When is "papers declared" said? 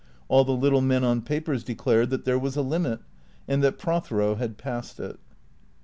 1.21-2.09